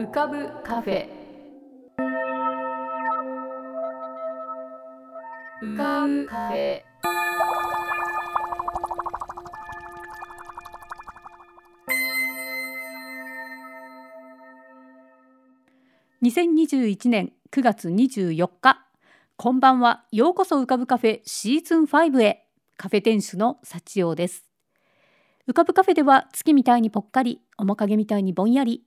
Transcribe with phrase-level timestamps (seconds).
[0.00, 1.06] 浮かぶカフェ。
[5.62, 6.82] 浮かぶカフェ。
[16.22, 18.78] 2021年9月24日。
[19.36, 20.06] こんばんは。
[20.12, 22.46] ようこそ浮かぶカフェシーズン5へ。
[22.78, 24.46] カフェ店主の幸男です。
[25.46, 28.86] 浮かぶカフェでは月みたいにぽっかり面影みたいにぼんやり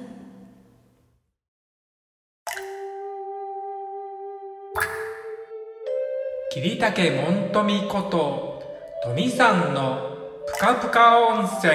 [6.53, 8.61] 桐竹門富こと
[9.05, 11.71] 富さんのぷかぷか温泉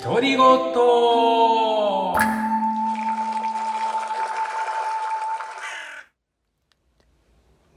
[0.00, 0.38] 独り言。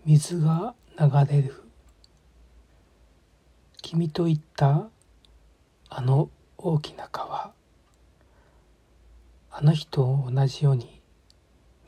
[0.06, 1.64] 水が流れる。
[3.82, 4.90] 君と言った
[5.90, 6.30] あの
[6.60, 7.54] 大きな川。
[9.50, 11.02] あの日と同じように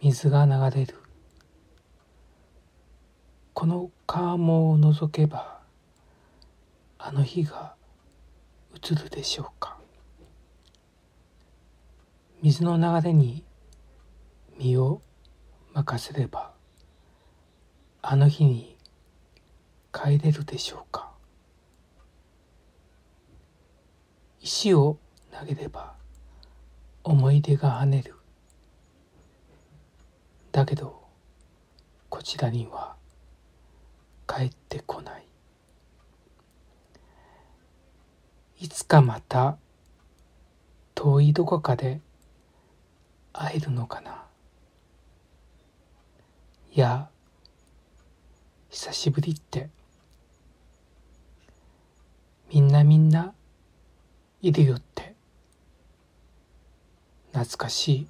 [0.01, 0.95] 水が流れる。
[3.59, 5.61] この川面を覗けば
[6.99, 7.73] あの日が
[8.75, 9.79] 映るでしょうか。
[12.43, 13.43] 水の流れに
[14.59, 15.01] 身を
[15.73, 16.53] 任せれば
[18.03, 18.77] あの日に
[19.91, 21.09] 帰れるでしょうか。
[24.39, 24.99] 石を
[25.31, 25.95] 投げれば
[27.03, 28.13] 思い出が跳ねる。
[30.51, 31.01] だけど
[32.09, 32.97] こちらには
[34.37, 35.25] 帰ってこない。
[38.59, 39.57] いつかまた
[40.93, 42.01] 遠いどこかで
[43.33, 44.25] 会えるのかな。
[46.71, 47.09] いや
[48.69, 49.71] 久しぶりって。
[52.53, 53.33] みんなみんな
[54.43, 55.15] いるよって。
[57.31, 58.07] 懐かしい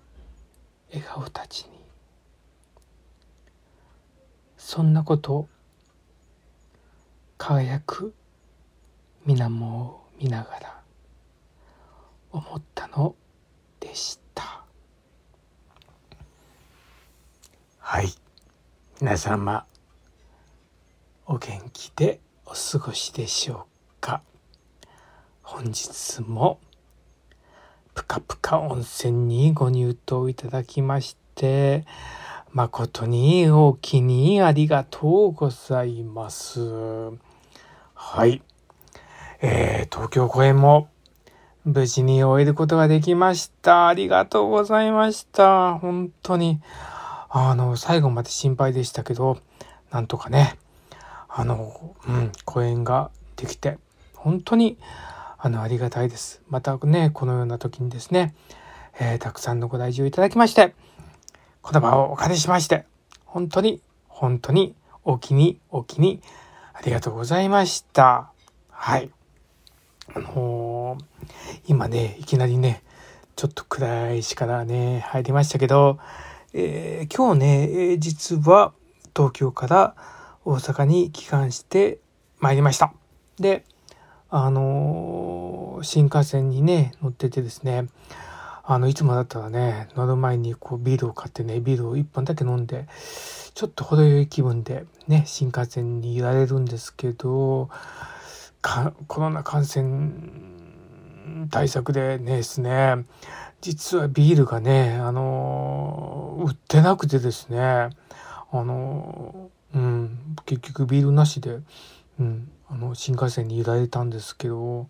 [0.90, 1.69] 笑顔たちに。
[4.57, 5.47] そんなこと
[7.38, 8.14] 輝く
[9.25, 10.81] 水面を見ながら
[12.31, 13.16] 思ったの
[13.80, 14.64] でした。
[17.80, 18.09] はい。
[19.00, 19.66] 皆様
[21.28, 23.68] お元気でお過ごしでしょ
[24.00, 24.22] うか？
[25.44, 26.59] 本日も
[27.94, 31.86] ぷかぷか温泉にご入湯いただきまして
[32.52, 36.59] 誠にお気にありがとうございます。
[38.00, 38.44] はい。
[39.41, 40.88] えー、東京公演も
[41.66, 43.88] 無事に終えることができました。
[43.88, 45.80] ありがとうございました。
[45.80, 46.62] 本当に、
[47.30, 49.40] あの、最後まで心配でしたけど、
[49.91, 50.58] なんとかね、
[51.28, 53.80] あの、うん、公演ができて、
[54.14, 54.78] 本当に、
[55.40, 56.41] あの、ありがたいです。
[56.47, 58.35] またね、このような時にですね、
[59.00, 60.75] えー、たくさんのご来場いただきまして、
[61.64, 62.85] この場をお借りしまして、
[63.25, 66.22] 本当に、本当に、お気に、お気に、
[66.78, 68.32] ありがとうございました。
[68.70, 69.10] はい。
[70.14, 72.84] あのー、今ね、いきなりね、
[73.36, 75.98] ちょっと暗いしからね、入りましたけど、
[76.54, 78.74] えー、今日ね、実は
[79.16, 79.96] 東京から
[80.46, 81.98] 大阪に帰還して
[82.38, 82.94] 参りました。
[83.40, 83.66] で、
[84.30, 87.88] あのー、新幹線にね、乗っててですね、
[88.69, 92.85] あの、いつもだったらね、乗る前にこうビールを買ってね、ビールを1本だけ飲んで、
[93.53, 97.69] ちょっと程よい気分でね、新幹線にいられるんですけど、
[99.07, 100.11] コロナ感染
[101.50, 103.05] 対策でねですね、
[103.61, 107.90] 実はビールがね、あの、売ってなくてですね、あ
[108.52, 111.59] の、うん、結局ビールなしで、
[112.20, 114.87] うん、あの、新幹線にいられたんですけど、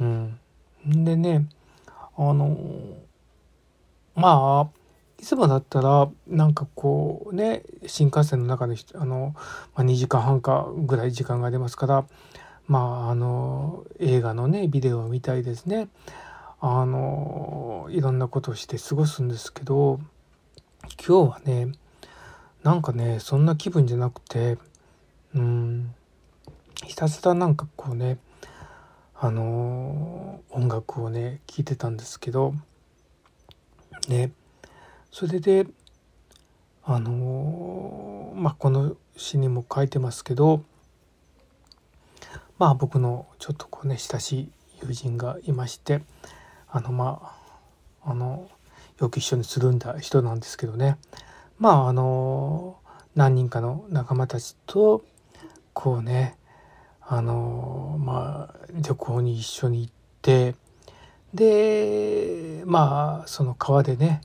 [0.00, 0.38] うん。
[0.86, 1.46] でね、
[2.28, 2.54] あの、
[4.14, 4.80] まあ、
[5.18, 9.34] いつもだったらなんかこうね新幹線の中であの、
[9.74, 12.04] まあ、2時間半かぐらい時間がありますから
[12.66, 15.88] まああの映画のねビデオを見たいですね。
[16.62, 19.98] あのいろんなことをして過ごすんですけど
[21.06, 21.72] 今日はね
[22.62, 24.58] なんかねそんな気分じゃなくて
[25.34, 25.94] うん
[26.84, 28.18] ひたすらなんかこうね
[29.22, 32.54] あの音楽をね聴いてたんですけど
[34.08, 34.32] ね
[35.12, 35.66] それで
[36.84, 40.62] あのまあこの詩にも書いてますけど
[42.58, 44.52] まあ僕のちょっとこうね親しい
[44.86, 46.00] 友人がいまして
[46.70, 47.36] あのま
[48.02, 48.48] ああの
[49.00, 50.96] よく一緒につるんだ人なんですけどね。
[51.58, 52.78] まああの
[53.14, 55.04] 何人かの仲間たちと
[55.74, 56.36] こうね
[57.12, 59.92] あのまあ旅行に一緒に行っ
[60.22, 60.54] て
[61.34, 64.20] でまあその川でね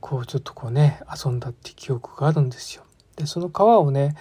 [0.00, 2.84] こうちょっとこうね遊んだって記憶があるんですよ。
[3.16, 4.16] でその川をね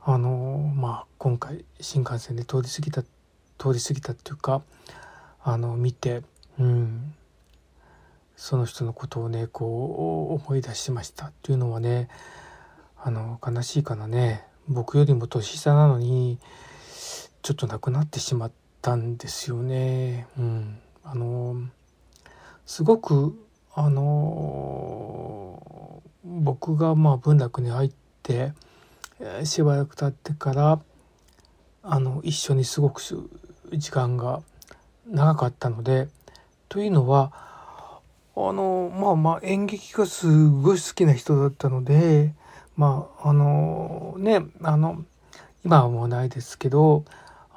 [0.00, 4.62] あのまあ今回新幹線で通り過ぎた通り過ぎたっていうか
[5.44, 6.22] あの見て、
[6.58, 7.12] うん、
[8.34, 12.08] その人のことをねこう思い出しましたっていうのはね
[12.96, 16.38] あの悲しいかなね僕よりも年下なのに
[17.42, 18.52] ちょっと亡くなってしまっ
[18.82, 20.26] たんですよね。
[20.38, 21.56] うん、あの
[22.66, 23.34] すごく
[23.74, 27.92] あの僕がまあ文楽に入っ
[28.22, 28.52] て
[29.44, 30.80] しばらく経ってから
[31.82, 33.02] あの一緒にすごく
[33.72, 34.42] 時間が
[35.06, 36.08] 長かったので
[36.68, 37.32] というのは
[38.36, 42.34] あのまあまあ演劇がすごい好きな人だったので
[42.76, 45.04] まああのねあの
[45.64, 47.04] 今はもうないですけど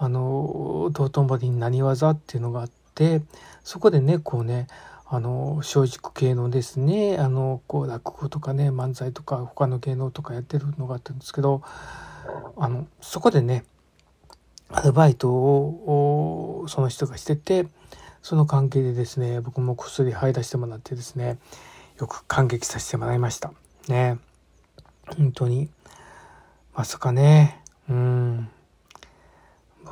[0.04, 3.22] あの道頓堀に何技っていうのがあって
[3.64, 4.68] そこでねこうね
[5.08, 11.62] あの松竹系のですねあのこう落語とかね漫才とか他の芸能とかやってるのがあったんですけど
[12.58, 13.64] あのそこでね
[14.70, 17.68] アルバイトをその人がしてて
[18.22, 21.38] その関係でですね僕もこっそり入らせてもらってですね
[22.00, 23.54] よく感激させてもらいました。
[23.88, 24.18] ね。
[25.18, 25.70] 本当に。
[26.74, 27.62] まさかね。
[27.90, 28.50] うん。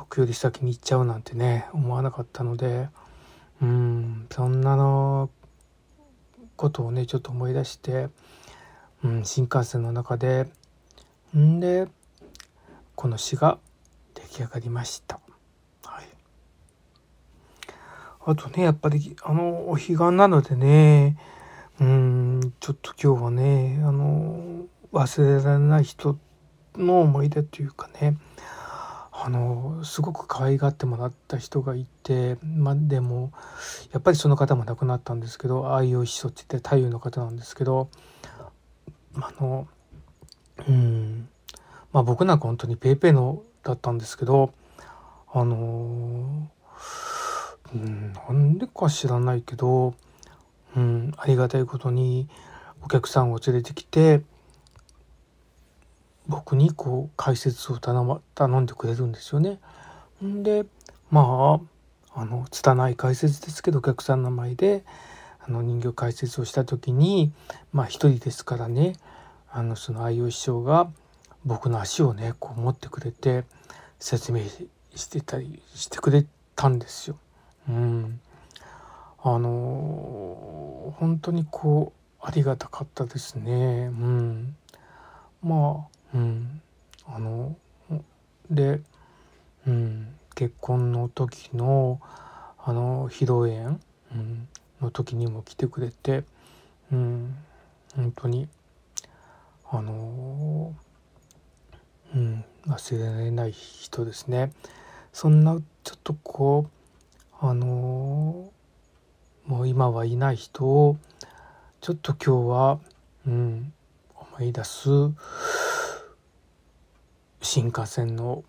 [0.02, 2.88] 僕より先に行っちゃうなんてね思わなかったので
[3.62, 5.30] うんそんなの
[6.56, 8.08] ことをねちょっと思い出して、
[9.04, 10.48] うん、新幹線の中で
[11.36, 11.86] んで
[12.96, 13.58] この詩が
[14.14, 15.20] 出来上がりました。
[15.84, 16.04] はい、
[18.26, 21.16] あとねやっぱりあのお彼岸なのでね
[21.80, 26.18] うんちょっと今日はねあの忘れられない人
[26.76, 28.16] の思い出というかね
[29.24, 33.30] あのすごく可愛がってもらった人がいて、まあ、でも
[33.92, 37.88] やっぱりその方も亡くなったんですけど愛用秘書って言って太陽の方なんですけど
[39.14, 39.68] あの
[40.66, 41.28] うん
[41.92, 44.52] まあ僕なんか本当に paypay のだったんですけど
[45.32, 46.50] あの
[47.72, 49.94] うんなんでか知らないけど、
[50.76, 52.28] うん、ありがたいことに
[52.82, 54.22] お客さんを連れてきて
[56.28, 59.58] 僕にこう解説を頼,、ま、頼んでくれるんですよね。
[60.24, 60.64] んで
[61.10, 61.60] ま
[62.14, 64.84] ああの拙い解説ですけどお客さんの前で
[65.40, 67.32] あの人形解説をした時に
[67.72, 68.94] まあ一人ですからね
[69.50, 70.88] あのその愛用師匠が
[71.44, 73.44] 僕の足をねこう持ってくれて
[73.98, 74.42] 説明
[74.94, 77.16] してたりしてくれたんですよ。
[77.68, 78.20] うん、
[79.22, 83.86] あの本当にこうありがたかったですね。
[83.86, 84.56] うん、
[85.42, 86.60] まあうん、
[87.06, 87.56] あの
[88.50, 88.80] で、
[89.66, 92.00] うん、結婚の時の
[92.64, 93.78] あの披露宴、
[94.14, 94.48] うん、
[94.80, 96.24] の時にも来てくれて、
[96.92, 97.34] うん、
[97.96, 98.48] 本当に
[99.70, 100.74] あの、
[102.14, 104.52] うん、忘れられない人ですね。
[105.12, 106.66] そんなちょっとこ
[107.42, 108.50] うあの
[109.46, 110.96] もう今はいない人を
[111.80, 112.78] ちょっと今日は、
[113.26, 113.72] うん、
[114.14, 114.88] 思い出す
[117.42, 118.44] 新幹線の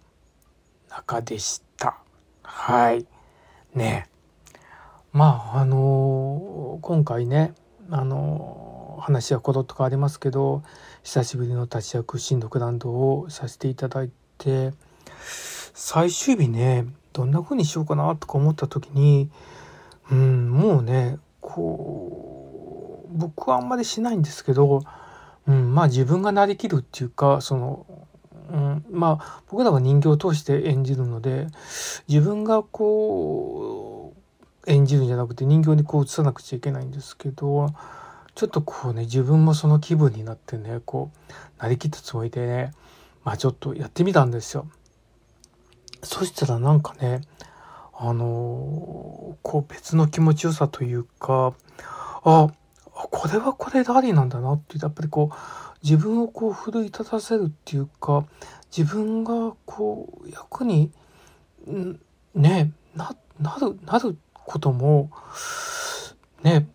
[0.90, 1.98] 中でした。
[2.44, 3.06] はい。
[3.76, 4.08] ね
[5.12, 7.54] まああのー、今回ね
[7.90, 10.64] あのー、話はころっと変わりますけど
[11.04, 14.72] 久しぶりの立ち役新読ランドをさせていただいて
[15.74, 19.30] 最終日ねどんな風にしようかなとか思った時に
[20.12, 24.84] うんもうねこう僕はあんまりしないんですけど、
[25.48, 27.86] うん、まあ自分がなりきるっていうかその
[28.90, 31.48] まあ僕らは人形を通して演じるので
[32.08, 34.14] 自分がこ
[34.66, 37.70] う演じるんじゃなくて人形にこう映さなくちゃいけないんですけど
[38.36, 41.12] ちょっとこうね自分もその気分になってねこ
[41.60, 42.72] うなりきったつもりでね
[43.24, 44.68] まあちょっとやってみたんですよ。
[46.02, 47.22] そしたらなんかね
[47.94, 51.54] あのこう別の気持ちよさというか
[52.24, 52.50] あ
[52.94, 55.36] これはこれでありなんだなってやっぱりこう
[55.84, 58.26] 自分をこう奮い立たせるっていうか
[58.76, 60.92] 自分がこう役に
[62.34, 65.12] ねななるなることも
[66.42, 66.68] ね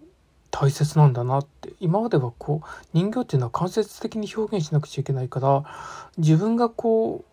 [0.53, 5.65] 大切なんだなって今まではこう人形っていうのは間接的に表現しなくちゃいけないから
[6.17, 7.25] 自分がこ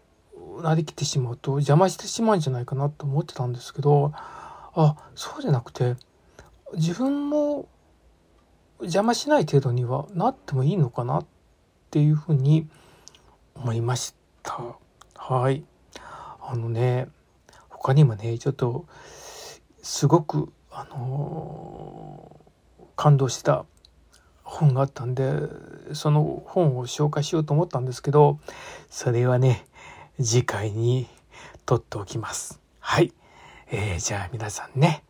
[0.58, 5.96] うなりきってしまうと邪魔してしまうんじゃないかなと思ってたんですけどあそうじゃなくて
[6.74, 7.68] 自分も
[8.82, 11.26] 邪魔しない程度にはなってもいいのかなっ
[11.92, 12.68] ていうふうに
[13.54, 14.25] 思いました。
[15.16, 15.64] はい。
[16.42, 17.08] あのね、
[17.70, 18.86] 他にもね、ちょっと
[19.82, 23.66] すごく、あのー、感動した
[24.44, 25.34] 本があったんで、
[25.94, 28.40] その本を紹介しようと思ったんですけど、
[28.90, 29.66] それはね、
[30.22, 31.08] 次回に
[31.66, 32.60] 取っておきます。
[32.80, 33.12] はい。
[33.72, 35.04] えー、じゃあ皆さんね、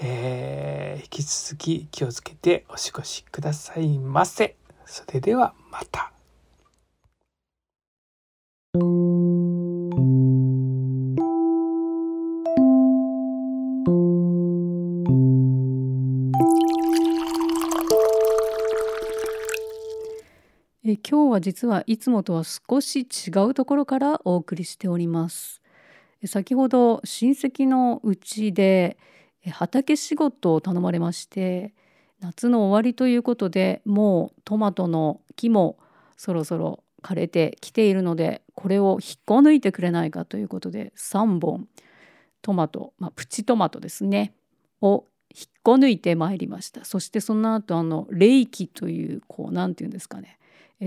[0.00, 4.56] えー、引き続き気をつけてお過ごしくださいませ。
[4.86, 6.11] それではまた。
[21.08, 25.60] 今日は実はいつもとは少し違うところからお送りしております。
[26.26, 28.96] 先ほど親戚のうちで
[29.50, 31.74] 畑仕事を頼まれまして
[32.20, 35.78] 夏の終わりということでもうトマトの木も
[36.16, 41.66] そろそろ枯れてきているのでこれを引っこ抜いてくれないかということで3本
[42.42, 44.32] トマト、まあ、プチトマトですね
[44.80, 50.38] を引っこ抜いてまいりましたそしてその後あの冷気というこう何て言うんですかね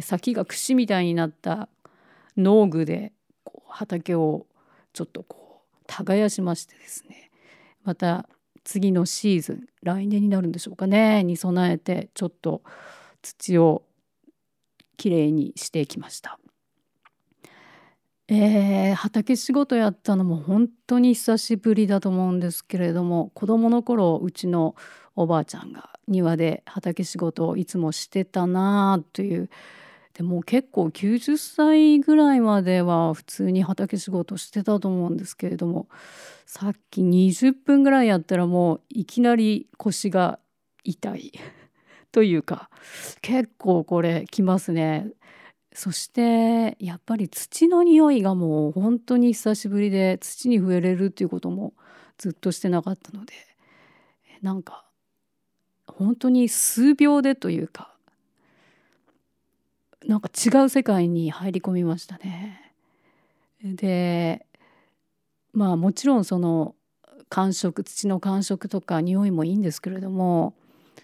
[0.02, 1.70] 先が串みたいになった
[2.38, 4.46] 農具でこう畑を
[4.94, 7.32] ちょっとこう耕しましてですね
[7.84, 8.28] また
[8.64, 12.64] 次のシーズン来年になるんでしょうかねに備えてちょっと
[13.22, 13.84] 土を
[14.98, 16.40] きれいにしてきました。
[18.28, 24.75] えー、畑仕事やったのも本当に久しぶりだと思うんですけれども子どもの頃うちの
[25.16, 29.52] おばあちゃんが庭で畑仕事をいつもしてたなあという
[30.15, 35.89] でも結構90歳ぐらいまでは普通に畑仕事してたと思うんですけれども
[36.45, 40.39] さっき20分ぐらいやったらもういきなり腰が
[40.86, 41.34] 痛い
[42.13, 42.69] というか
[43.22, 45.12] 結構これきますね。
[45.74, 51.74] そしてやっぱり土の匂いがもう本当に久しぶりで土に触れれるっていうことも
[52.17, 53.34] ずっとしてなかったので
[54.41, 54.86] なんか
[55.86, 57.95] 本当に数秒でというか
[60.08, 62.74] なんか違う世界に入り込みましたね。
[63.64, 64.46] で
[65.54, 66.76] まあもちろんその
[67.30, 70.54] 感触土の感触とか匂いもいいんですけれども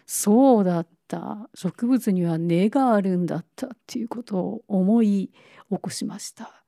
[0.06, 5.32] そうだった植物には根があるんだったっていうことを思い
[5.72, 6.62] 起こしました。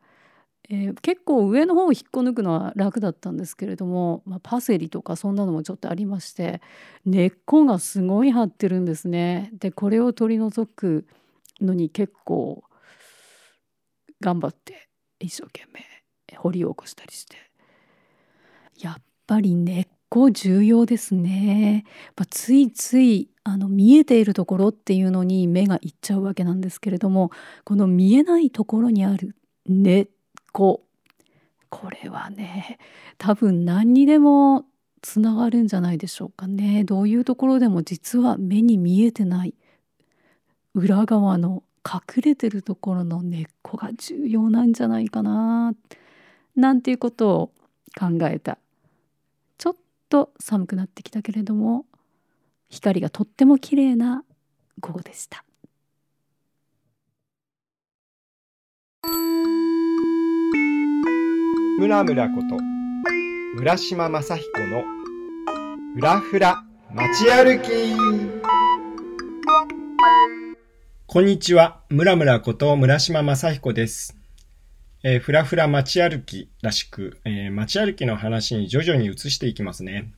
[0.70, 6.62] えー、結構上の方を引っこ抜くのは楽だったんですけれども、まあ、パセリとかそんなのもちょっとありまして
[7.06, 9.52] 根っこがすごい張ってるんですね。
[9.60, 11.06] でこれを取り除く
[11.62, 12.64] のに結構
[14.22, 15.84] 頑張って一生懸命
[16.38, 17.38] 掘り起こしたりして。
[18.80, 21.86] やっぱり根っこ重要ですね。
[22.30, 27.32] ついついあの見えているところっていうのに目がいっちゃうわけなんですけれども
[27.66, 30.08] この見えないところにある根っ
[30.52, 30.84] こ
[31.70, 32.78] これはね
[33.18, 34.66] 多分何にでも
[35.02, 36.84] つながるんじゃないでしょうかね。
[36.84, 39.54] どういうところでも実は目に見えてない。
[40.74, 45.74] 裏側の隠れてるところの根っこが重要なんじゃないかな
[46.56, 47.52] なんていうことを
[48.00, 48.58] 考えた
[49.58, 49.76] ちょっ
[50.10, 51.86] と寒くなってきたけれども
[52.70, 54.24] 光がとっても綺麗な
[54.80, 55.44] 午後でした。
[61.80, 62.58] 村村こと
[63.58, 64.84] 浦島正彦の
[65.96, 66.64] ふらふら
[66.94, 68.43] 街歩き
[71.14, 71.80] こんにちは。
[71.90, 74.18] 村村こと村島正彦です。
[75.04, 80.12] えー、ふらふら街歩きらしく、えー、街歩きの話に徐々に移していきますね。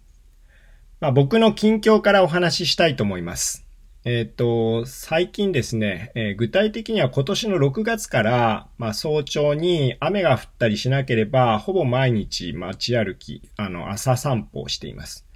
[1.01, 3.65] まあ、僕の近況からお話ししたいと思います。
[4.05, 15.27] えっ、ー、と、最近ですね、えー、具体的には今年の6月から、まあ、早朝に雨が降ったりしなければ、ほぼ毎日街歩き、あの、朝散歩をしています。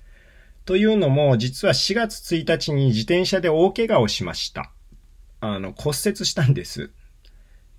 [0.63, 4.71] というのも、実は4月1日に自転車で大怪我をしました。
[5.41, 6.91] あの、骨折したんです。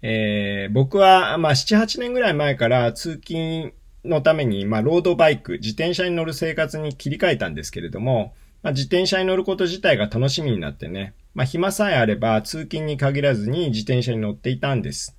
[0.03, 3.75] えー、僕は、まあ、7、8年ぐらい前から通勤
[4.05, 15.17] のために、まあ、ロードバイク、自転車に乗る生活に切り替えたんですけれども、まあ、自転車に乗ること自体が楽しみになってね、まあ、暇さえあれば通勤に限らずに自転車に乗っていたんです。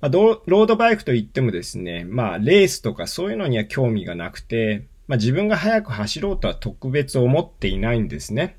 [0.00, 8.57] まあ、ロードバイクといってもですね、まあ、レースとかそういうのには興味がなくて、まあ、自分が速く走ろうとは特別思っていないんですね。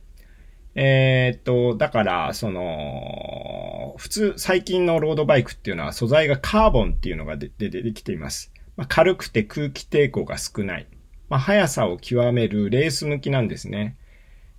[0.75, 8.51] えー、っと、だから、その、普通、最近のロードバイクっていうのは素材がカーボンっていうのが出てきています。
[8.77, 10.87] まあ、軽くて空気抵抗が少ない。
[11.27, 13.97] まあ、速さを極めるレース向きなんですね。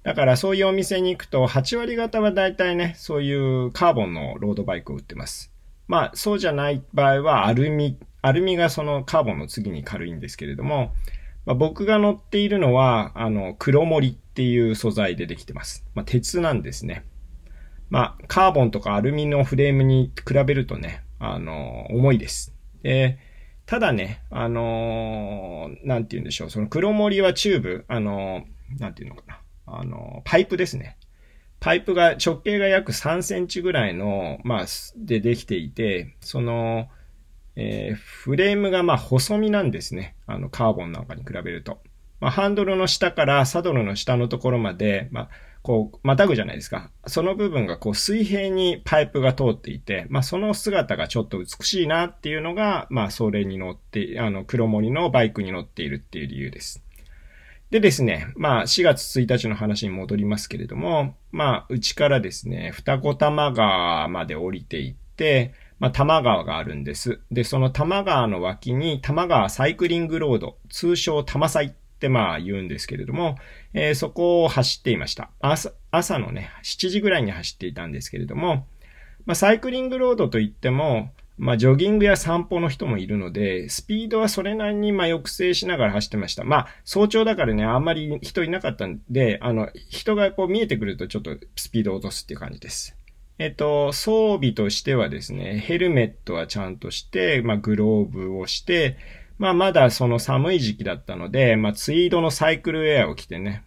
[0.03, 5.53] だからそういうお店に行くと、8割方は大体ね、そういうカーボンのロードバイクを売ってます。
[5.89, 10.95] まあ、そうじゃない場合はアルミ、アルミがそのカーボンの次に軽いんですけれども、
[11.47, 15.85] まあ、僕が乗っているのは、あの、黒森っていう素材でできてます。
[15.95, 17.05] まあ、鉄なんですね。
[17.89, 22.55] まあ、カーボンとかアルミのフレームに比べるとね、あの、重いです。
[22.83, 23.19] で、
[23.71, 28.43] ただね、あのなんて言うんでしょう、その黒森はチューブ、あの
[28.81, 29.41] なんて言うのかな、
[29.79, 30.97] あのパイプですね。
[31.61, 34.67] パイプが直径が約3センチぐらいの、まあ、
[34.97, 36.89] でできていて、その、
[37.57, 40.15] えー、フレームがまあ細身なんですね。
[40.27, 41.79] あの、カーボンなんかに比べると。
[42.21, 45.29] まあ、ハンドルの下からサドルの下のところまで、まあ、
[45.63, 46.91] こう、またぐじゃないですか。
[47.07, 56.83] その部分がこう水平にパイプが通っていて、まあその姿がちょっと美しいなっていうのが、まあそれに乗って、あの、黒森のバイクに乗っているっていう理由です。
[57.71, 67.21] でですね、まあ4月1日の話に戻りますけれども、まあうちからですね、二子玉川まで降りていって、まあ、玉川があるんです。
[67.33, 73.37] で、その玉川の脇に玉川サイクリングロード、通称玉サイってまあ言うんですけれども、
[73.73, 75.31] えー、そこを走っていました。
[75.41, 78.67] 朝、朝のね、7時ぐらいに走っていたんですけれども、
[79.25, 86.45] まあ、サイクリングロードといっても、まあ、ジョギングや散歩の人もいるので、スピードはそれなりに、ま、抑制しながら走ってました。
[86.45, 92.95] まあ、早朝だからね、あんまり人いなかったんで、あの、人がこう見えてくるとちょっとスピードを落とすっていう感じです。
[93.41, 98.99] えっと、装備としてはですね、ヘルメットはちゃんとして、まあ、グローブをして、
[99.39, 103.65] まあ、まだその寒い時期だったので、まあ、ツイードのサイクルウェアを着てね。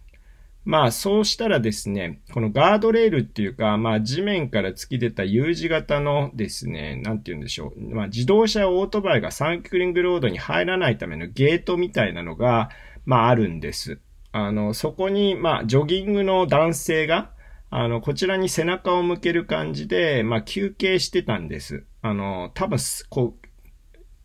[0.64, 7.94] まあ、そうしたらですね、このガードレールっていうか、まあ、地面から突き出た U 字型のですね、なんて言うんでしょう。
[7.96, 12.70] まあ、自動車オートバイがサンクリングロードに入らないためのゲートみたいなのが、
[13.06, 13.98] まあ、あるんです。
[14.30, 17.33] あの、そこに、まあ、ジョギングの男性が、
[17.70, 21.84] あの、こちらに背中を向ける感じで、まあ、休憩してたんです。
[22.02, 23.46] あの、多分、こう、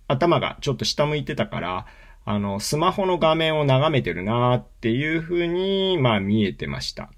[0.08, 1.86] 頭がちょっと下向いてたから、
[2.26, 7.12] あの、スマホの画面を眺めてるなっていう風に、まあ、見えてました。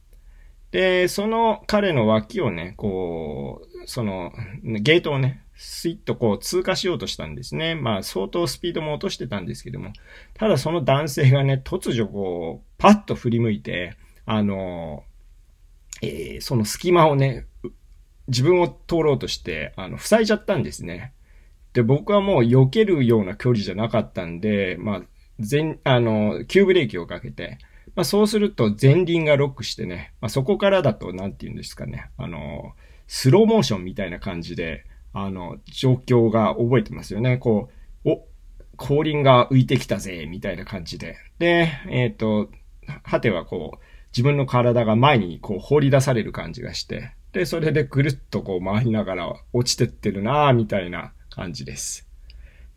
[0.72, 4.32] で、その彼の脇をね、こう、その、
[4.64, 7.76] ゲートをね、スイッとこう通過しようとしたんですね。
[7.76, 9.94] まあ相当スピードも落としてたんですけども、
[10.34, 15.04] ただその男性がね、突如こう、パッと振り向いて、あの、
[16.02, 17.48] えー、その隙間をね、
[18.28, 21.14] 自分を通ろうとして、あの、塞いじゃったんですね。
[21.74, 25.02] で、僕はもう避けるような距離じゃなかったんで、まあ、
[25.40, 27.58] 全、あの、急ブレーキをかけて、
[27.96, 32.74] まあそうすると前輪がロックしてね、まあそこからだと、なんて言うんですかね、あの、
[33.08, 37.38] スローモーションみたいな感じで、あの、状況が覚えてますよね。
[37.38, 37.70] こ
[38.06, 38.28] う、お、
[38.78, 41.18] 後輪が浮いてきたぜ、みたいな感じで。
[41.38, 42.50] で、えっ、ー、と、
[43.04, 52.08] 果てはこう、自分の体が前にこう放り出される感じがして、で、それでぐるっとこう回りながら落ちてってるなぁ、みたいな感じです。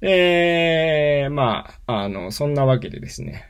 [0.01, 3.49] で、まあ、あの、そんなわけでですね。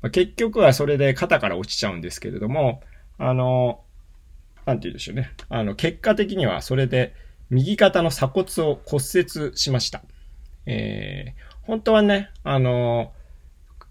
[0.00, 2.82] まあ、結局はそれで肩から落ちちゃうんですけれども、
[3.18, 3.80] あの、
[4.64, 5.32] なんて言うでしょうね。
[5.48, 7.14] あの、結果的にはそれで
[7.50, 10.02] 右肩の鎖骨を骨折しました。
[10.66, 13.12] えー、本当はね、あの、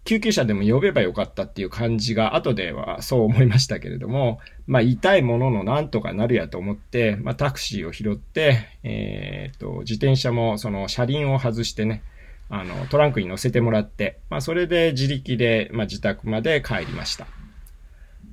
[0.07, 12.03] 救急車でも呼べばよかったっていう感じが後ではそう思いましたけれども、 まあ痛いもののなんとかなるやと思って、まあタクシーを拾って、えっ、と、自転車もその車輪を外してね、
[12.49, 17.27] あの、トランクに乗せてもらって、まあそれで自力で、まあ自宅まで帰りました。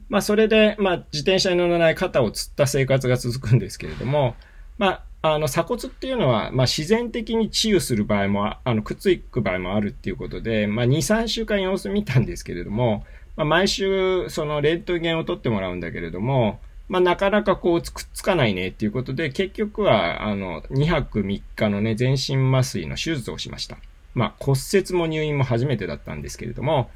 [0.08, 4.36] まあそれで、まあ自転車に乗らない肩をつった生活が続くんですけれども、
[4.78, 23.78] まああの、鎖骨っていうのは、まあ、自然的に治癒する場合も、あの、くっつく場合もあるっていうことで、まあ、2、3週間様子見たんですけれども、まあ、毎週、その、レントゲンを取ってもらうんだけれども、まあ、なかなかこう、くっつかないねっていうことで、結局は、あの、2泊3日のね、全身麻酔の手術をしました。
[24.12, 26.90] まあ、骨折も入院も初めてだったんですけれども、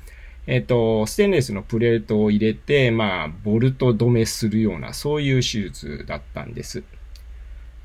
[0.47, 6.85] えっ、と、ステンレスのプレートを入れて、まあ、ボルト止めするような、そういう手術だったんです。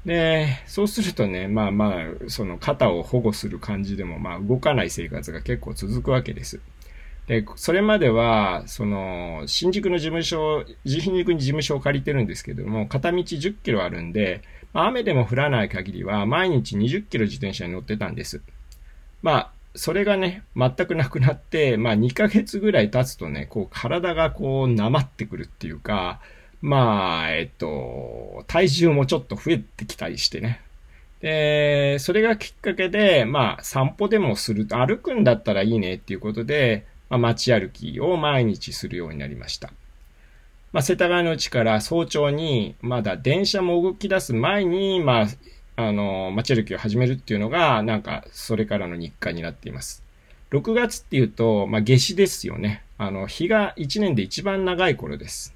[0.06, 6.60] で、そうするとね、まあまあ、その肩を保護する感じでも、まあ動かない生活が結構続くわけです。
[7.28, 14.42] で、それまでは、その、新宿の事務所、新宿に事務所を借りてるんですけども、片道10キロあるんで、
[14.74, 18.42] 雨でも降らない限りは、毎日20キロ自転車に乗ってたんです。
[19.22, 26.20] まあ、それがね、全くなくなって、まあ2ヶ月ぐらい経つとね、こう体がこうなまってくるっていうか、
[26.64, 30.62] まあ、えっと、体重もちょっと増えてきたりしてね。
[31.20, 39.74] で、それがきっかけで、まあ、散歩でもすると、歩くんだったらいいねっていうことで、まあ、街歩きを毎日するようになりました。
[40.72, 45.28] まあ、世田谷のうちから早朝に、まだ電車も動き出す前に、まあ、
[45.76, 50.02] あの、街歩きを始めるっていうのが、なんか、それからの日課になっています。
[50.52, 52.84] 6月っていうと、まあ、夏至ですよね。
[52.98, 55.54] あの、日が1年で一番長い頃です。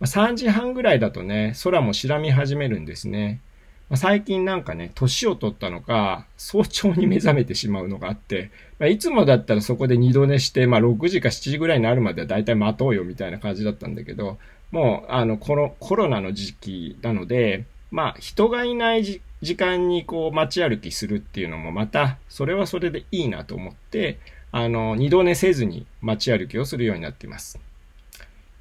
[0.00, 3.40] ま、3時半ぐらいだとね、空も白み始めるんですね。
[3.88, 14.38] まあ、最近なんかね、年を取ったのか、早朝に目覚めてしまうのがあって、まあ、いつもだったらそこで二度寝して、まあ、6時か7時ぐらいになるまでは大体待とうよみたいな感じだったんだけど、
[14.72, 19.04] もう、あの、このコロナの時期なので、まあ、人がいない
[19.42, 24.18] 時間にこう街歩きするっていうのもまた、それはそれでいいなと思って、
[24.50, 27.60] あの、二度寝せずに街歩きをするようになっています。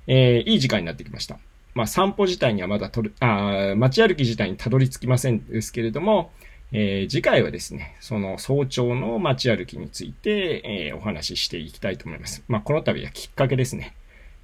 [0.07, 1.39] えー、いい時間になってきました。
[1.73, 6.31] まあ、散歩自体にはまだとる、あ街歩き自体にたどり着きませんですけれども、
[6.71, 12.43] えー、次回はですね、その早朝の街歩きについて、えー、お話ししていきたいと思います。
[12.47, 13.93] まあ、この度はきっかけですね。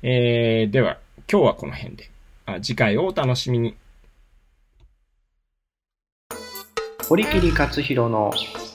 [0.04, 0.98] えー、では、
[1.32, 2.10] 今日はこの辺で。
[2.46, 3.76] あ次回をお楽しみに。
[7.08, 8.32] 堀切克弘の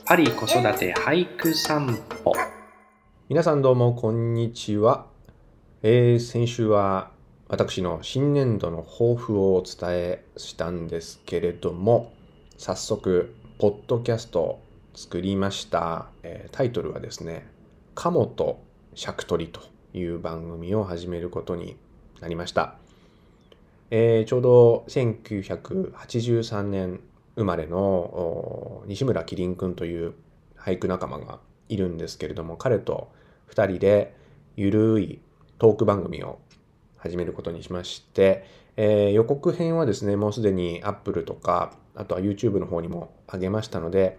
[0.07, 2.33] パリ子育て俳句散歩
[3.29, 5.07] 皆さんどうもこんにちは、
[5.82, 7.10] えー、先週は
[7.48, 12.14] 私の新年度の抱負をお伝えしたんですけれども
[12.56, 14.62] 早速ポッドキャストを
[14.94, 17.46] 作りました、えー、タイトルはですね
[17.94, 18.58] 「鴨と
[18.94, 19.60] 尺取り」と
[19.92, 21.76] いう番組を始めることに
[22.22, 22.76] なりました、
[23.90, 27.00] えー、ちょうど1983年
[27.36, 30.14] 生まれの西村麒麟君という
[30.56, 33.12] 俳句仲間がいるんですけれども彼と
[33.50, 34.16] 2人で
[34.56, 35.20] ゆるい
[35.59, 36.38] トーク番組を
[36.97, 38.45] 始めることにしまして、
[38.77, 44.19] えー、予告編はですねもうすでに Apple とかあとは YouTube の方にも上げましたので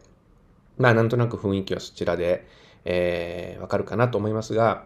[0.77, 2.47] まあなんとなく雰囲気はそちらで、
[2.85, 4.85] えー、わかるかなと思いますが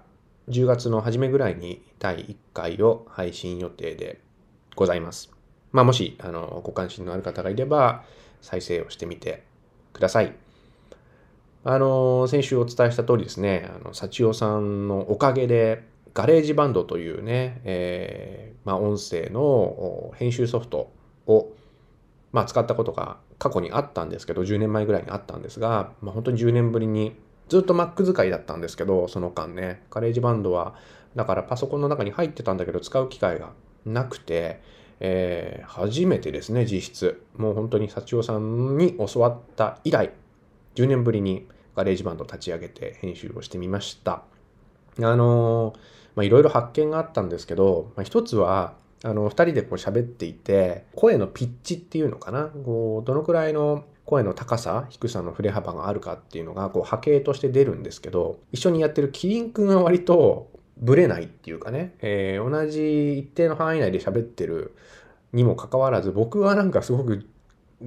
[0.49, 4.19] 10月の初めぐらいに第1回を配信予定で
[4.75, 5.31] ございます。
[5.71, 8.03] まあ、もしあのご関心のある方がいれば
[8.41, 9.43] 再生をしてみて
[9.93, 10.35] ください。
[11.63, 20.91] あの、先週お伝えした通りですね、あの、幸代さんのおかげで、ガレージバンドというね、えー、まあ、音声の編集ソフト
[21.27, 21.49] を、
[22.31, 27.15] まあ、使ったことが過去にあったんですけど、10年前ぐらいにあったんですが、まあ、本当に10年ぶりに、
[27.49, 30.75] ずっと Mac 使いだったんですけど、その間ね、ガレージバンドは、
[31.15, 33.51] だからパソコンの中に入ってたんだけど、使う機会が
[33.85, 34.61] なくて、
[34.99, 37.23] えー、初めてですね、実質。
[37.35, 40.11] もう本当に幸代さんに教わった以来、
[40.75, 44.23] 10年ぶりにガレージバンドを立ち上げて編集をしてみました。
[44.99, 45.75] あのー、
[46.17, 52.45] いろいろ発見があったんですけど、まあ、一つは、あの、二人でこう喋っていて、声のピッチっていうのかな？
[52.45, 64.75] こう、どのくらいの声の高さ、低さの振れ幅があるかっていうのが、こう、波形として出るんですけど、一緒にやってるキリンくんは割とブレないっていうかね、えー、同じ一定の範囲内で喋ってる
[65.33, 67.25] にもかかわらず、僕はなんかすごく、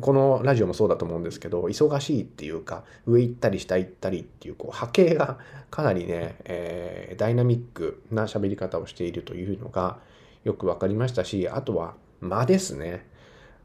[0.01, 5.39] このラジオもそうだと思うんですけど、忙しいっていうか、上行ったり下行ったりっていう、こう波形が
[5.71, 9.99] かなりね、えー、ダイナミックな喋り方をしているというのが
[10.45, 13.07] よく分かりましたし、あとは間ですね。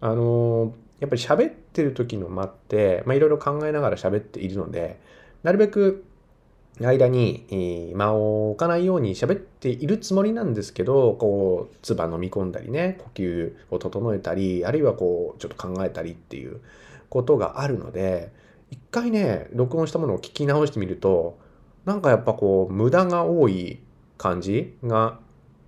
[0.01, 4.99] あのー、やっぱり喋ってる時の間って、まあ、いろいろ考えながら喋っているので、
[5.43, 6.05] なるべく
[6.79, 16.61] 間に間を置かないように喋っているつもりなんですけど、こう、唾飲み込んだりね、呼吸を整えたり、あるいはこう、ちょっと考えたりっていう
[17.09, 18.31] ことがあるので、
[18.71, 21.37] 一回ね、録音したものを聞き直してみると、
[21.85, 23.79] なんかやっぱこう、無駄が多い
[24.17, 25.19] 感じが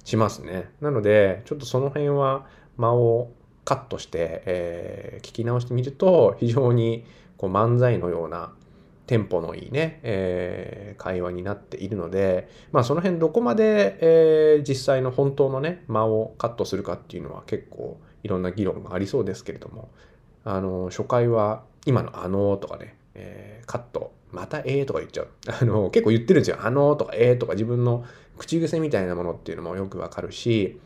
[0.06, 0.70] しますね。
[0.80, 2.46] なので、ちょっとその辺は
[2.78, 3.32] 間を
[3.66, 7.06] カットして、えー、聞き直してみると、非常に
[7.38, 8.54] こう漫才のような
[9.12, 19.90] テンポのいいね、えー、会話になっているので、まあその辺どこまで、えー、実際の本当のね、間をカットするかっていうのは結構いろんな議論がありそうですけれども、
[20.46, 25.28] あの、初回は今のあのーとかね、えー、カット、またえーとか言っちゃう。
[25.62, 26.60] あの、結構言ってるんですよ。
[26.62, 28.06] あのとかえーとか自分の
[28.38, 30.80] 口癖みたいなものっていうのもよくわかるし、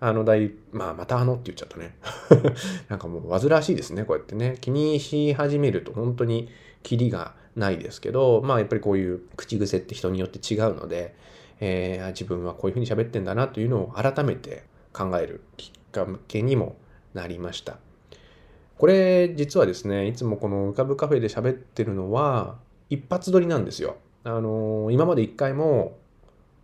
[0.00, 1.94] あの、大、まあ、またあのって言っちゃったね。
[2.90, 4.56] なんかもう煩わしいですね、こうやってね。
[4.60, 6.48] 気にし始めると本当に
[6.82, 11.14] キリがないですけど、まあやっぱりこういう口癖って人によって違うので、
[11.60, 16.76] えー、自分はこういうふうに喋ってんだなというのを改めて考えるきっかけにも
[17.14, 17.78] なりました。
[18.78, 22.56] これ実はですね、いつもこの浮かぶカフェで喋ってるのは
[22.88, 23.96] 一発撮りなんですよ。
[24.24, 25.98] あのー、今まで一回も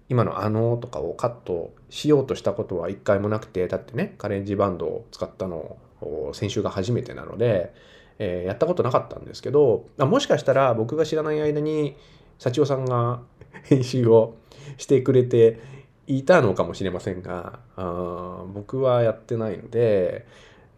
[0.08, 7.72] 今の「あの」とかをカットしようとしたことは一回もなくてだってねカレッジバンドを使ったのを先週が初めてなので、
[8.18, 11.96] えーやったことなかったんですけどあもしかしたら僕が知らない間に
[12.38, 13.20] 幸代さんが
[13.64, 14.34] 編集を
[14.76, 15.58] してくれて
[16.06, 20.26] いたのかもしれませんがあ僕はやってないので、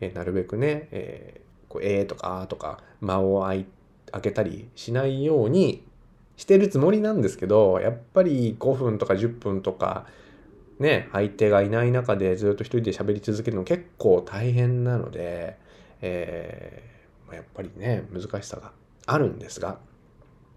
[0.00, 3.66] えーなるべくね「えーこうえー」とか「あ」とか間を空い
[4.12, 5.82] 開けたりしないように
[6.36, 10.06] してるつもりなんですけどやっぱり5分とか10分とか
[10.78, 15.56] ね相手がいない中でずっと一人で喋り続けるの結構大変なので、
[16.02, 16.95] えー
[17.34, 18.72] やっぱりね難しさが
[19.06, 19.78] あるんですが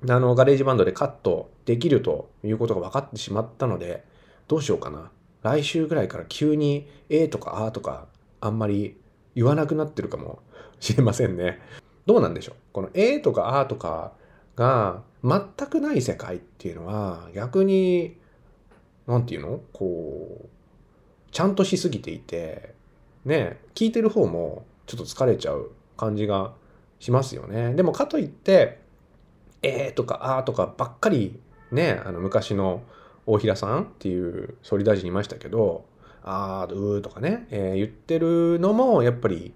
[0.07, 4.05] あのガレージバンドでカットできるということが分かってしまったので
[4.47, 5.11] どうしようかな。
[5.41, 8.07] 来週ぐらいから急に「え」とか「あ」とか
[8.41, 8.97] あんまり
[9.35, 10.39] 言わなくなってるかも
[10.79, 11.59] しれませんね。
[12.05, 12.55] どうなんでしょう。
[12.73, 14.13] この「え」とか「あ」とか
[14.55, 18.17] が全くない世界っていうのは逆に
[19.07, 19.61] 何て言うの？
[19.71, 20.49] こう
[21.31, 22.73] ちゃんとしすぎていて
[23.23, 26.53] ね聞いてる方もちょっと疲れちゃう感じが
[26.99, 27.73] しますよね。
[27.75, 28.79] でもかといって
[29.61, 31.39] 「えー」とか「あー」とかばっかり
[31.71, 32.81] ねあの昔の
[33.25, 35.85] 大平さんっていう総理大臣いましたけど
[36.23, 39.53] 「あー」「うー」とかね、えー言ってるのもやっぱり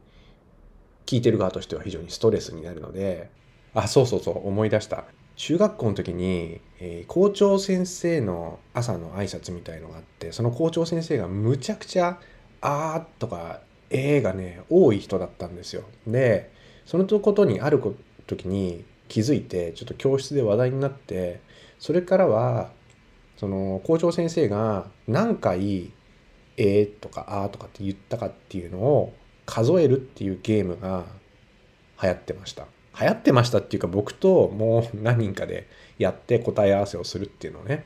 [1.06, 3.30] 聞いてる側としては非常にストレスになるので
[3.74, 12.20] あそうそうそう思い出した中学校の時に、えー校長先生の朝の挨拶みたいのがあってその校長先生がむちゃくちゃ
[12.62, 13.62] 「あー」とか
[13.94, 15.84] 「えー」がね多い人だったんですよ。
[16.06, 16.52] で
[16.86, 17.82] そのことにある
[18.28, 21.40] 時に気づいてちょっと教室で話題になって
[21.80, 22.72] それからは
[23.38, 25.92] その校長先生が何回
[26.58, 29.14] 「えー」とか「あー」とかって言ったかっていうのを
[29.46, 31.06] 数えるっていうゲームが
[32.02, 32.68] 流行ってました。
[33.00, 37.86] 流行ってましたっていうか僕ともう何人かでやって答え合わせをするっていうのをね。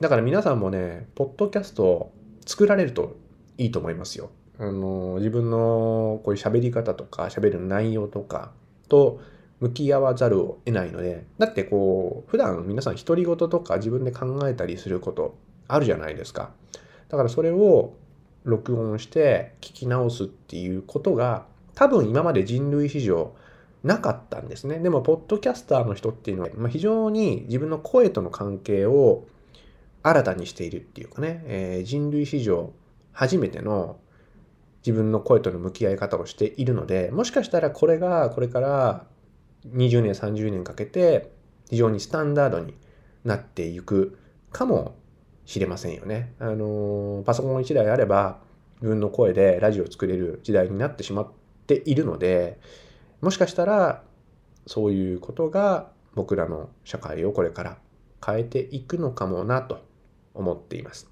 [0.00, 2.12] だから皆さんもねポッドキャストを
[2.44, 3.16] 作られると
[3.58, 4.30] いいと思いますよ。
[4.58, 8.52] あの自分のこういう喋り方とか喋る内容とか
[8.88, 9.20] と
[9.60, 15.36] 向き合わざるを得ないのでだってこう普段皆さん独り言とか自分で考えたりすること
[15.68, 16.50] あるじゃないですか
[17.08, 17.94] だからそれを
[18.44, 23.34] 録音して聞き直すっていうことが多分今まで人類史上
[23.82, 24.78] なかったんですね。
[24.78, 29.26] でも、ポッドキャスターの人っていうのは、ま、非常に自分の声との関係を
[30.02, 32.72] 新たにしているっていうかね、えー人類史上
[33.12, 33.96] 初めての
[34.84, 39.06] 自分の声との向き合い方をしているので、もしかしたらこれがこれから
[39.66, 41.32] 20年、30年かけて
[41.70, 42.74] 非常にスタンダードに
[43.24, 44.18] なっていく
[44.50, 44.96] かも
[45.44, 46.34] しれませんよね。
[46.38, 48.40] あのパソコン1台あれば
[48.76, 51.28] 自分の声でラジオを作れる時代になってしまっ
[51.66, 52.58] ているので、
[53.20, 54.02] もしかしたら
[54.66, 57.78] そういうことが僕らの社会をこれから
[58.24, 59.80] 変えていくのかもなと
[60.34, 61.08] 思っています。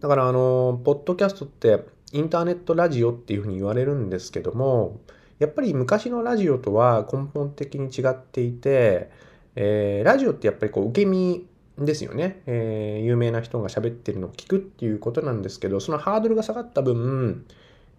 [0.00, 5.00] だからあの、ポッドキャストってインターネットラジオっていうふうに言われるんですけども、
[5.38, 9.10] やっぱり昔のラジオとは根本的に違っていて、
[9.56, 11.46] えーラジオってやっぱりこう受け身
[11.78, 17.46] ですよね、えー有名な人が喋ってるのを聞くっていうことなんですけど、そのハードルが下がった分、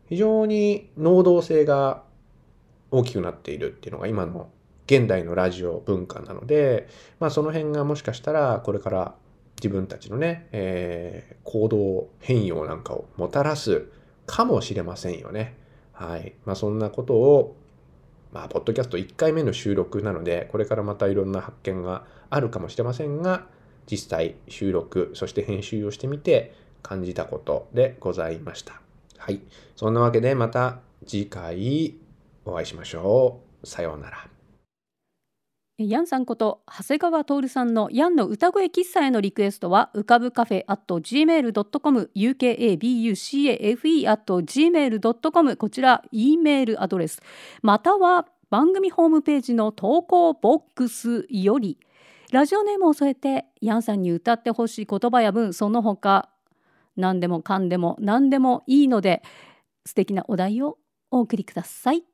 [0.09, 2.03] 非常に能動性が
[2.91, 4.49] 大きくなっているっていうのが今の
[4.85, 9.15] 現代のラジオ文化なので、まあその辺がもしかしたらこれから
[9.55, 13.87] 自分たちのね、えー行動変容なんかをもたらす
[14.25, 15.55] かもしれませんよね。
[15.93, 16.33] はい。
[16.45, 17.55] まあそんなことを、
[18.31, 23.45] まあ、ポッドキャスト1回目の収録なので、これからまたいろんな発見があるかもしれませんが、
[23.89, 28.81] 実際収録、そして編集をしてみて感じたことでございました。
[29.17, 29.41] はい。
[29.75, 31.95] そんなわけでまた次回
[32.45, 33.67] お会いしましょう。
[33.67, 34.30] さようなら。
[35.77, 47.21] ヤンさんこと長谷川徹さんのヤンの歌声喫茶へのリクエストは浮かぶカフェ at gmail.com ukabucafe at gmail.com こちら E メールアドレス
[47.61, 51.79] または番組ホームページの投稿ボックスより
[52.31, 56.29] ラジオネームを添えてヤンさんに歌ってほしい言葉や文その他
[56.95, 59.23] 何でもかんでも何でもいいので
[59.85, 60.77] 素敵なお題を
[61.09, 62.10] お送りください。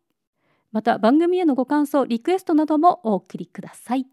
[0.77, 4.05] また番組へのご感想リクエストなどもお送りください。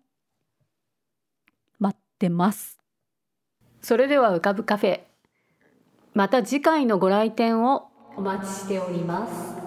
[1.78, 2.78] 待ってます。
[3.82, 5.00] それでは浮かぶカフェ。
[6.14, 9.63] また次回のご来店をお待ちしております。